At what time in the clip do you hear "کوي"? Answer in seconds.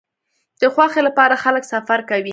2.09-2.29